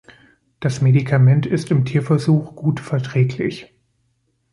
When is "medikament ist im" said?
0.81-1.85